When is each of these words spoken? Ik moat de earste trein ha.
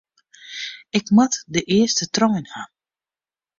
Ik 0.89 1.09
moat 1.15 1.35
de 1.53 1.61
earste 1.75 2.05
trein 2.15 2.45
ha. 2.53 2.63